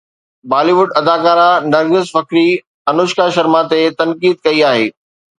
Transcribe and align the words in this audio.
بالي 0.51 0.73
wood 0.77 0.89
اداڪارا 0.99 1.49
نرگس 1.73 2.05
فخري 2.15 2.47
انوشڪا 2.91 3.25
شرما 3.35 3.61
تي 3.75 3.81
تنقيد 3.99 4.37
ڪئي 4.47 4.59
آهي 4.71 4.87